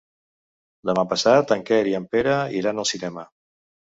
[0.89, 3.29] Demà passat en Quer i en Pere iran al cinema.